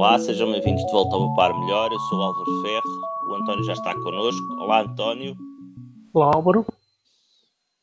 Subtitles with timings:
[0.00, 1.92] Olá, sejam bem-vindos de volta ao meu par melhor.
[1.92, 4.54] Eu sou o Álvaro Ferro, o António já está connosco.
[4.54, 5.36] Olá, António.
[6.14, 6.64] Olá, Álvaro.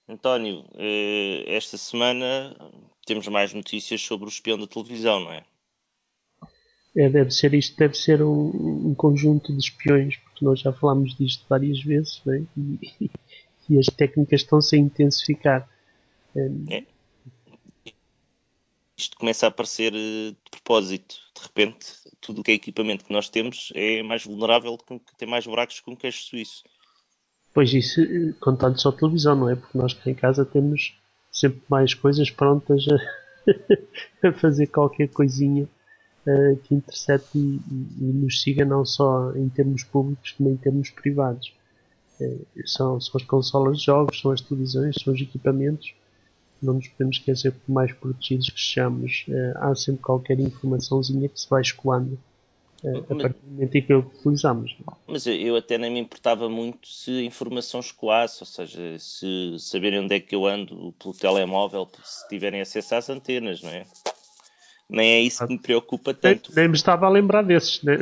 [0.09, 2.55] António, eh, esta semana
[3.05, 5.43] temos mais notícias sobre o espião da televisão, não é?
[6.95, 11.15] É, deve ser isto, deve ser um, um conjunto de espiões, porque nós já falámos
[11.15, 12.41] disto várias vezes, não é?
[12.57, 13.11] e,
[13.70, 15.70] e as técnicas estão-se a intensificar.
[16.36, 16.84] É.
[18.97, 21.15] Isto começa a aparecer eh, de propósito.
[21.36, 21.86] De repente,
[22.19, 25.79] tudo o que é equipamento que nós temos é mais vulnerável, que tem mais buracos
[25.79, 26.64] que um queijo suíço.
[27.54, 29.56] Pois isso, eh, contando só televisão, não é?
[29.56, 30.97] Porque nós cá em casa temos
[31.32, 35.67] sempre mais coisas prontas a, a fazer qualquer coisinha
[36.25, 37.61] uh, que intercepte e,
[38.00, 41.53] e, nos siga não só em termos públicos como em termos privados.
[42.20, 45.94] Uh, são, são as consolas de jogos, são as televisões, são os equipamentos.
[46.61, 51.30] Não nos podemos esquecer que por mais protegidos que sejamos, uh, há sempre qualquer informaçãozinha
[51.30, 52.18] que se vai escoando
[53.09, 54.78] a partir do momento em que utilizamos.
[55.08, 60.00] Mas eu até nem me importava muito se a informação escoasse, ou seja, se saberem
[60.00, 63.86] onde é que eu ando pelo telemóvel, se tiverem acesso às antenas, não é?
[64.90, 66.50] nem é isso que me preocupa tanto.
[66.53, 67.98] Nem, nem me estava a lembrar desses, né?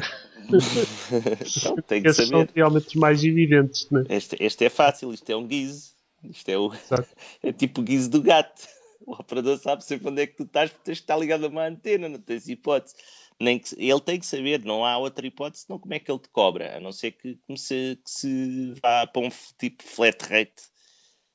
[0.46, 2.46] então, tem que Esses saber.
[2.46, 4.04] são realmente os mais evidentes, né?
[4.10, 5.95] Este, este é fácil, isto é um guise.
[6.30, 6.72] Isto é, o,
[7.44, 8.68] é tipo o guise do gato.
[9.06, 11.50] O operador sabe sempre onde é que tu estás porque tens que estar ligado a
[11.50, 12.96] uma antena, não tens hipótese.
[13.40, 16.20] Nem que, ele tem que saber, não há outra hipótese, não como é que ele
[16.20, 20.64] te cobra, a não ser que, se, que se vá para um tipo flat rate.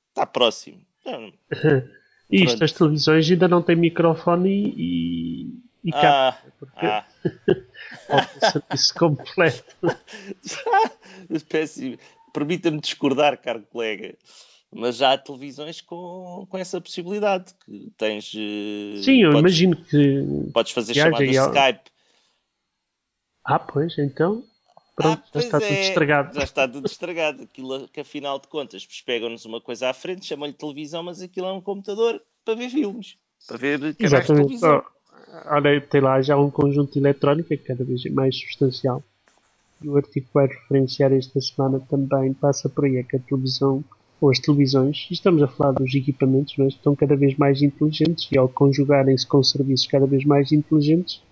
[0.08, 0.80] Está próximo.
[1.04, 1.32] Não,
[2.30, 5.46] E isto, as televisões ainda não têm microfone e,
[5.82, 7.04] e ah, porque ah.
[8.38, 9.76] o serviço completo.
[12.32, 14.14] Permita-me discordar, caro colega,
[14.72, 18.32] mas já há televisões com, com essa possibilidade que tens.
[18.34, 20.50] Eh, Sim, eu podes, imagino que.
[20.52, 21.90] Podes fazer chamadas Skype.
[23.44, 24.44] Ah, pois, então.
[24.94, 26.34] Pronto, ah, já está é, tudo estragado.
[26.34, 27.42] Já está tudo estragado.
[27.42, 31.52] Aquilo que afinal de contas pegam-nos uma coisa à frente, chamam-lhe televisão, mas aquilo é
[31.52, 33.16] um computador para ver filmes,
[33.46, 34.54] para ver canais Exatamente.
[34.54, 34.84] de televisão.
[35.46, 39.02] Olha, tem lá já um conjunto eletrónico que é cada vez mais substancial.
[39.82, 43.20] E o artigo que vai referenciar esta semana também passa por aí, é que a
[43.20, 43.82] televisão,
[44.20, 48.28] ou as televisões, e estamos a falar dos equipamentos, mas estão cada vez mais inteligentes
[48.30, 51.22] e ao conjugarem-se com serviços cada vez mais inteligentes,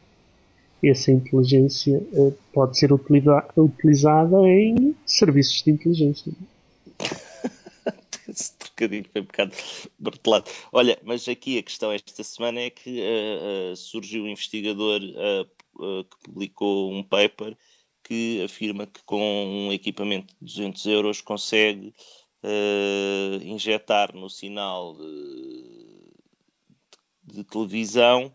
[0.82, 6.32] essa inteligência uh, pode ser utilizada em serviços de inteligência.
[8.28, 9.53] Esse trocadilho foi um bocado
[9.98, 10.50] martelado.
[10.72, 16.19] Olha, mas aqui a questão esta semana é que uh, uh, surgiu um investigador que
[16.25, 17.56] publicou um paper
[18.03, 19.21] que afirma que com
[19.69, 21.93] um equipamento de 200 euros consegue
[23.43, 25.88] injetar no sinal de,
[27.25, 28.32] de televisão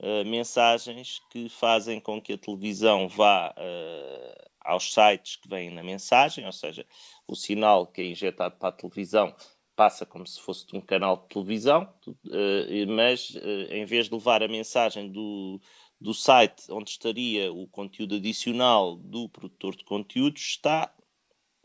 [0.00, 5.82] uh, mensagens que fazem com que a televisão vá uh, aos sites que vêm na
[5.82, 6.86] mensagem, ou seja,
[7.26, 9.34] o sinal que é injetado para a televisão
[9.74, 13.34] passa como se fosse de um canal de televisão, uh, mas
[13.70, 15.60] em vez de levar a mensagem do,
[16.00, 20.92] do site onde estaria o conteúdo adicional do produtor de conteúdos, está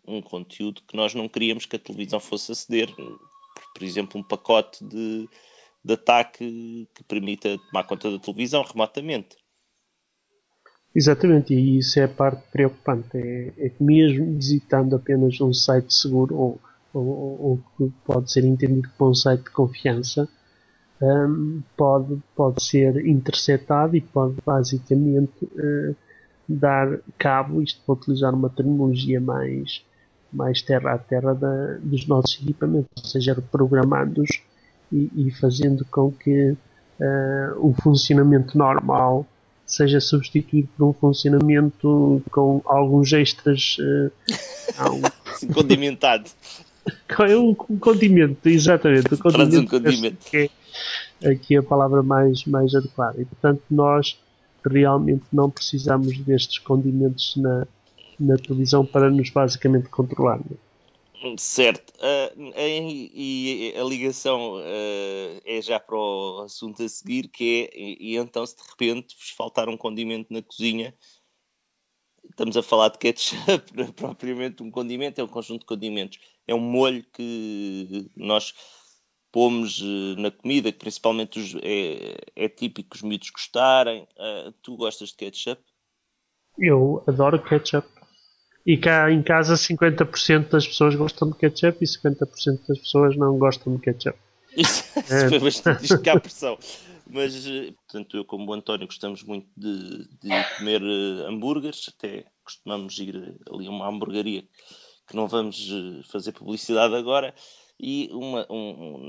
[0.08, 2.94] um conteúdo que nós não queríamos que a televisão fosse aceder.
[2.96, 5.28] Por exemplo, um pacote de,
[5.84, 9.38] de ataque que permita tomar conta da televisão remotamente.
[10.96, 13.18] Exatamente, e isso é a parte preocupante.
[13.18, 16.62] É, é que mesmo visitando apenas um site seguro, ou,
[16.94, 20.30] ou, ou que pode ser entendido como um site de confiança,
[21.02, 25.96] um, pode, pode ser interceptado e pode basicamente uh,
[26.48, 29.84] dar cabo, isto para utilizar uma terminologia mais,
[30.34, 34.42] mais terra a terra da, dos nossos equipamentos, ou seja, reprogramando-os
[34.92, 36.58] e, e fazendo com que uh,
[37.58, 39.26] o funcionamento normal
[39.66, 44.12] seja substituído por um funcionamento com alguns extras uh,
[45.54, 46.30] condimentado.
[47.38, 49.14] um, um condimento, exatamente.
[49.14, 50.18] Um condimento, um condimento.
[50.30, 50.50] Que
[51.22, 53.22] é aqui a palavra mais, mais adequada.
[53.22, 54.20] E portanto nós
[54.66, 57.68] realmente não precisamos destes condimentos na,
[58.20, 60.40] na televisão para nos basicamente controlar.
[60.40, 60.58] Né?
[61.38, 61.94] Certo.
[62.00, 68.14] Uh, e, a ligação uh, é já para o assunto a seguir, que é, e,
[68.14, 70.94] e, então se de repente vos faltar um condimento na cozinha,
[72.30, 76.20] estamos a falar de ketchup, não é propriamente um condimento, é um conjunto de condimentos.
[76.46, 78.54] É um molho que nós
[79.32, 84.06] pomos uh, na comida, que principalmente os, é, é, típico os miúdos gostarem.
[84.62, 85.64] tu gostas de ketchup?
[86.58, 87.88] Eu adoro ketchup.
[88.66, 93.38] E cá em casa 50% das pessoas gostam de ketchup e 50% das pessoas não
[93.38, 94.18] gostam de ketchup.
[94.56, 95.30] Isso, é.
[95.30, 96.58] foi bastante isto que há pressão.
[97.10, 102.98] Mas, portanto, eu como o António gostamos muito de, de comer uh, hambúrgueres, até costumamos
[102.98, 104.44] ir ali a uma hamburgueria
[105.08, 105.70] que não vamos
[106.10, 107.34] fazer publicidade agora.
[107.80, 108.56] E uma, um,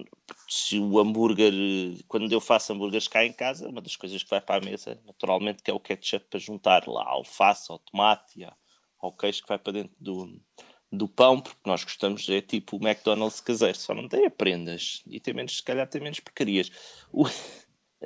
[0.00, 0.04] um,
[0.48, 1.52] se o hambúrguer,
[2.08, 5.00] quando eu faço hambúrgueres cá em casa, uma das coisas que vai para a mesa,
[5.06, 8.44] naturalmente, que é o ketchup para juntar lá alface, ao tomate,
[9.04, 10.40] ao queijo que vai para dentro do,
[10.90, 15.20] do pão, porque nós gostamos, é tipo o McDonald's caseiro, só não tem prendas e
[15.20, 16.70] tem menos, se calhar tem menos porcarias.
[17.12, 17.26] O,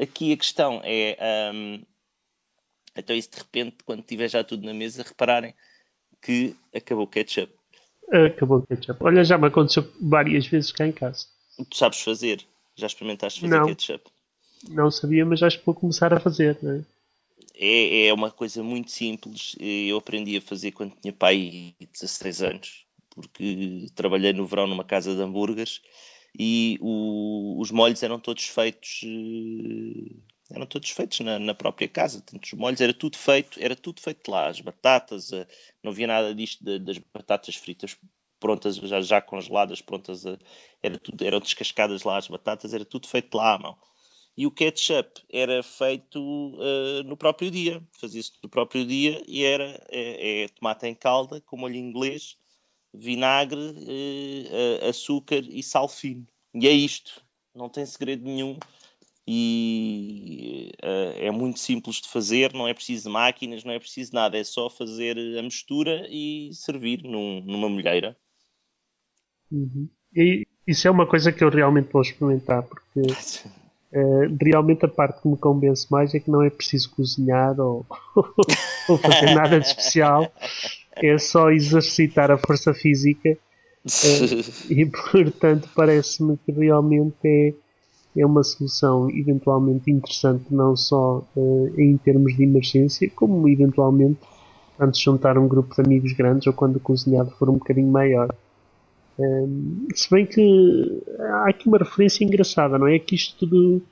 [0.01, 1.85] aqui a questão é, um,
[2.97, 5.55] então isso de repente, quando tiver já tudo na mesa, repararem
[6.21, 7.53] que acabou o ketchup.
[8.11, 8.99] Acabou o ketchup.
[9.05, 11.27] Olha, já me aconteceu várias vezes cá em casa.
[11.71, 12.45] Tu sabes fazer?
[12.75, 13.67] Já experimentaste fazer não.
[13.67, 14.05] ketchup?
[14.69, 16.85] Não sabia, mas acho que vou começar a fazer, não é?
[17.59, 19.57] É, é uma coisa muito simples.
[19.59, 25.15] Eu aprendi a fazer quando tinha pai 16 anos, porque trabalhei no verão numa casa
[25.15, 25.81] de hambúrgueres
[26.39, 30.17] e o, os molhos eram todos feitos eh,
[30.51, 32.23] eram todos feitos na, na, própria casa.
[32.23, 34.49] Tanto os molhos era tudo feito, era tudo feito lá.
[34.49, 35.47] As batatas, a,
[35.83, 37.97] não havia nada disto de, das batatas fritas
[38.41, 40.39] prontas, já, já congeladas, prontas, a,
[40.83, 43.77] era tudo, eram descascadas lá as batatas, era tudo feito lá à mão
[44.39, 49.85] e o ketchup era feito uh, no próprio dia, fazia-se no próprio dia e era
[49.91, 52.37] é, é, tomate em calda com molho inglês,
[52.95, 56.25] vinagre, uh, açúcar e sal fino.
[56.55, 57.21] E é isto,
[57.53, 58.57] não tem segredo nenhum
[59.27, 64.39] e uh, é muito simples de fazer, não é preciso máquinas, não é preciso nada,
[64.39, 68.17] é só fazer a mistura e servir num, numa molheira.
[69.51, 69.89] Uhum.
[70.15, 73.01] E isso é uma coisa que eu realmente vou experimentar, porque
[73.91, 77.87] Uh, realmente a parte que me convence mais é que não é preciso cozinhar ou,
[78.87, 80.31] ou fazer nada de especial,
[80.97, 87.55] é só exercitar a força física uh, e portanto parece-me que realmente é,
[88.15, 94.21] é uma solução eventualmente interessante não só uh, em termos de emergência, como eventualmente
[94.79, 97.91] antes de juntar um grupo de amigos grandes ou quando o cozinhado for um bocadinho
[97.91, 98.29] maior.
[99.95, 102.99] Se bem que há aqui uma referência engraçada, não é?
[102.99, 103.83] Que isto do,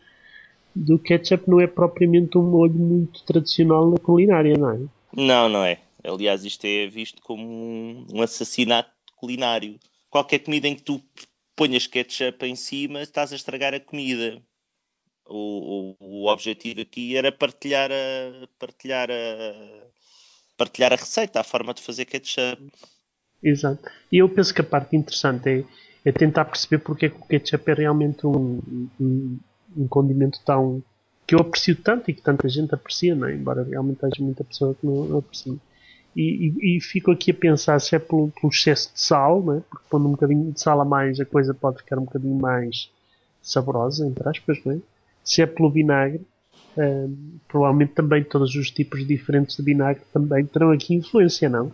[0.75, 4.81] do ketchup não é propriamente um molho muito tradicional na culinária, não é?
[5.15, 5.81] Não, não é.
[6.05, 9.79] Aliás, isto é visto como um, um assassinato culinário.
[10.09, 11.03] Qualquer comida em que tu
[11.57, 14.41] ponhas ketchup em cima, estás a estragar a comida.
[15.25, 19.87] O, o, o objetivo aqui era partilhar a, partilhar a,
[20.57, 22.71] partilhar a receita, a forma de fazer ketchup.
[23.43, 23.89] Exato.
[24.11, 25.65] E eu penso que a parte interessante é,
[26.05, 28.61] é tentar perceber porque é que o ketchup é realmente um,
[29.01, 29.39] um,
[29.77, 30.83] um, condimento tão.
[31.27, 33.35] que eu aprecio tanto e que tanta gente aprecia, não é?
[33.35, 35.57] embora realmente haja muita pessoa que não, aprecia.
[36.15, 39.59] E, e, e, fico aqui a pensar se é pelo, pelo excesso de sal, não
[39.59, 39.61] é?
[39.69, 42.91] porque pondo um bocadinho de sal a mais a coisa pode ficar um bocadinho mais
[43.43, 44.79] saborosa, entre aspas, não é?
[45.23, 46.25] se é pelo vinagre.
[46.79, 51.73] Um, provavelmente também todos os tipos diferentes de vinagre também terão aqui influência, não?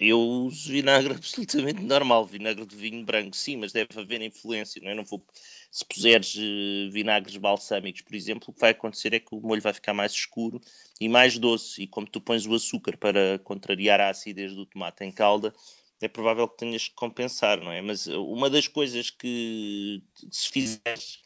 [0.00, 4.90] Eu uso vinagre absolutamente normal, vinagre de vinho branco, sim, mas deve haver influência, não
[4.90, 4.94] é?
[4.94, 5.24] Não vou,
[5.70, 9.62] se puseres uh, vinagres balsâmicos, por exemplo, o que vai acontecer é que o molho
[9.62, 10.60] vai ficar mais escuro
[11.00, 15.04] e mais doce, e como tu pões o açúcar para contrariar a acidez do tomate
[15.04, 15.52] em calda,
[16.00, 17.80] é provável que tenhas que compensar, não é?
[17.80, 21.22] Mas uma das coisas que, se fizeres,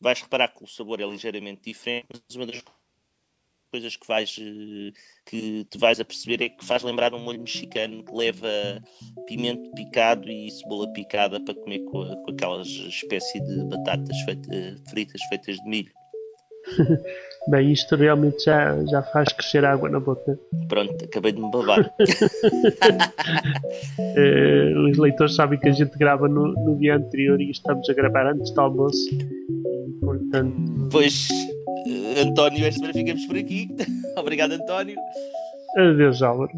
[0.00, 2.81] vais reparar que o sabor é ligeiramente diferente, mas uma das coisas
[3.72, 4.92] que vais eh,
[5.24, 8.82] que te vais a perceber é que faz lembrar um molho mexicano que leva
[9.26, 14.76] pimento picado e cebola picada para comer com, a, com aquelas espécie de batatas feita,
[14.90, 15.92] fritas feitas de milho.
[17.48, 20.38] Bem, isto realmente já, já faz crescer água na boca.
[20.68, 21.92] Pronto, acabei de me babar.
[24.14, 27.94] Eh, os leitores sabem que a gente grava no, no dia anterior e estamos a
[27.94, 29.08] gravar antes do almoço.
[30.00, 30.88] Portanto.
[30.90, 31.28] Pois
[32.20, 33.68] António, esta semana ficamos por aqui.
[34.16, 34.96] Obrigado, António.
[35.76, 36.52] Adeus, Álvaro.